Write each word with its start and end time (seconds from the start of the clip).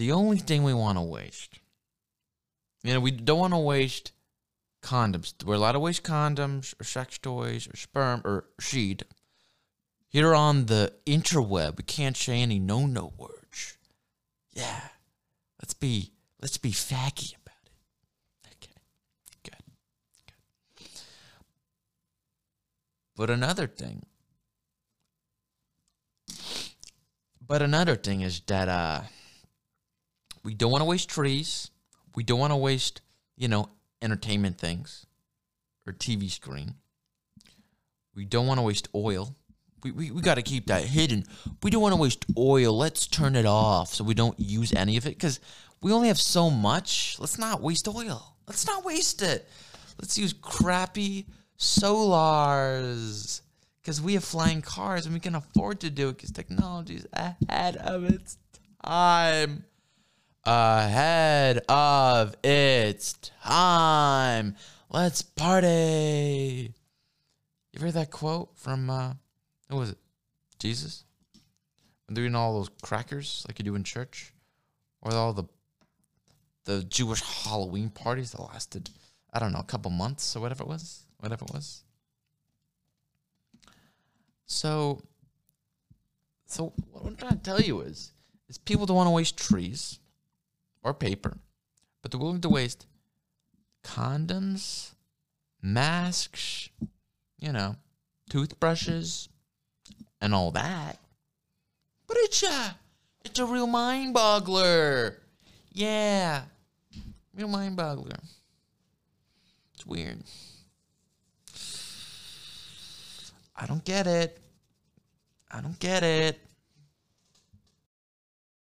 the 0.00 0.12
only 0.12 0.38
thing 0.38 0.62
we 0.62 0.72
want 0.72 0.96
to 0.96 1.02
waste, 1.02 1.58
you 2.82 2.94
know, 2.94 3.00
we 3.00 3.10
don't 3.10 3.38
want 3.38 3.52
to 3.52 3.58
waste 3.58 4.12
condoms. 4.82 5.34
We're 5.44 5.56
allowed 5.56 5.72
to 5.72 5.78
waste 5.78 6.04
condoms 6.04 6.74
or 6.80 6.84
sex 6.84 7.18
toys 7.18 7.68
or 7.68 7.76
sperm 7.76 8.22
or 8.24 8.46
sheet. 8.58 9.02
Here 10.08 10.34
on 10.34 10.64
the 10.66 10.94
interweb, 11.04 11.76
we 11.76 11.84
can't 11.84 12.16
say 12.16 12.40
any 12.40 12.58
no-no 12.58 13.12
words. 13.18 13.76
Yeah, 14.54 14.80
let's 15.60 15.74
be 15.74 16.12
let's 16.40 16.56
be 16.56 16.70
faggy 16.70 17.34
about 17.36 17.66
it. 17.66 17.72
Okay, 18.52 18.72
good, 19.44 19.52
good. 20.78 20.88
But 23.14 23.28
another 23.28 23.66
thing, 23.66 24.06
but 27.46 27.60
another 27.60 27.96
thing 27.96 28.22
is 28.22 28.40
that 28.46 28.66
uh, 28.66 29.02
we 30.42 30.54
don't 30.54 30.70
want 30.70 30.82
to 30.82 30.86
waste 30.86 31.08
trees. 31.08 31.70
We 32.14 32.22
don't 32.22 32.38
want 32.38 32.52
to 32.52 32.56
waste, 32.56 33.02
you 33.36 33.48
know, 33.48 33.70
entertainment 34.02 34.58
things 34.58 35.06
or 35.86 35.92
TV 35.92 36.30
screen. 36.30 36.74
We 38.14 38.24
don't 38.24 38.46
want 38.46 38.58
to 38.58 38.62
waste 38.62 38.88
oil. 38.94 39.34
We, 39.82 39.92
we, 39.92 40.10
we 40.10 40.20
got 40.20 40.34
to 40.34 40.42
keep 40.42 40.66
that 40.66 40.84
hidden. 40.84 41.24
We 41.62 41.70
don't 41.70 41.80
want 41.80 41.94
to 41.94 42.00
waste 42.00 42.26
oil. 42.36 42.76
Let's 42.76 43.06
turn 43.06 43.34
it 43.36 43.46
off 43.46 43.94
so 43.94 44.04
we 44.04 44.14
don't 44.14 44.38
use 44.38 44.72
any 44.74 44.96
of 44.96 45.06
it 45.06 45.10
because 45.10 45.40
we 45.80 45.92
only 45.92 46.08
have 46.08 46.20
so 46.20 46.50
much. 46.50 47.16
Let's 47.18 47.38
not 47.38 47.62
waste 47.62 47.88
oil. 47.88 48.36
Let's 48.46 48.66
not 48.66 48.84
waste 48.84 49.22
it. 49.22 49.48
Let's 49.98 50.18
use 50.18 50.32
crappy 50.32 51.26
solars 51.58 53.42
because 53.80 54.00
we 54.00 54.14
have 54.14 54.24
flying 54.24 54.62
cars 54.62 55.06
and 55.06 55.14
we 55.14 55.20
can 55.20 55.34
afford 55.34 55.80
to 55.80 55.90
do 55.90 56.08
it 56.08 56.16
because 56.16 56.30
technology 56.30 56.96
is 56.96 57.06
ahead 57.12 57.76
of 57.76 58.04
its 58.04 58.38
time. 58.84 59.64
Ahead 60.44 61.58
of 61.68 62.34
its 62.42 63.12
time. 63.42 64.56
Let's 64.88 65.20
party. 65.20 66.72
You 67.72 67.80
heard 67.80 67.92
that 67.92 68.10
quote 68.10 68.56
from 68.56 68.88
uh, 68.88 69.12
what 69.68 69.78
was 69.78 69.90
it? 69.90 69.98
Jesus? 70.58 71.04
When 72.06 72.14
they're 72.14 72.24
eating 72.24 72.34
all 72.34 72.54
those 72.54 72.70
crackers 72.82 73.44
like 73.46 73.58
you 73.58 73.64
do 73.64 73.74
in 73.74 73.84
church? 73.84 74.32
Or 75.02 75.12
all 75.12 75.32
the 75.32 75.44
the 76.64 76.84
Jewish 76.84 77.22
Halloween 77.22 77.90
parties 77.90 78.32
that 78.32 78.42
lasted, 78.42 78.90
I 79.32 79.38
don't 79.38 79.52
know, 79.52 79.60
a 79.60 79.64
couple 79.64 79.90
months 79.90 80.36
or 80.36 80.40
whatever 80.40 80.62
it 80.62 80.68
was. 80.68 81.04
Whatever 81.18 81.44
it 81.44 81.52
was. 81.52 81.84
So 84.46 85.02
so 86.46 86.72
what 86.90 87.04
I'm 87.06 87.16
trying 87.16 87.36
to 87.36 87.42
tell 87.42 87.60
you 87.60 87.82
is 87.82 88.12
is 88.48 88.56
people 88.58 88.86
don't 88.86 88.96
want 88.96 89.06
to 89.06 89.12
waste 89.12 89.36
trees 89.36 89.98
or 90.82 90.94
paper, 90.94 91.38
but 92.02 92.10
they're 92.10 92.20
willing 92.20 92.40
to 92.40 92.48
waste 92.48 92.86
condoms, 93.84 94.92
masks, 95.62 96.68
you 97.38 97.52
know, 97.52 97.76
toothbrushes, 98.28 99.28
and 100.20 100.34
all 100.34 100.50
that. 100.52 100.98
But 102.06 102.16
it's 102.20 102.42
a, 102.42 102.76
it's 103.24 103.38
a 103.38 103.44
real 103.44 103.66
mind 103.66 104.14
boggler. 104.14 105.16
Yeah, 105.72 106.42
real 107.34 107.48
mind 107.48 107.78
boggler. 107.78 108.20
It's 109.74 109.86
weird. 109.86 110.18
I 113.56 113.66
don't 113.66 113.84
get 113.84 114.06
it. 114.06 114.38
I 115.50 115.60
don't 115.60 115.78
get 115.78 116.02
it. 116.02 116.40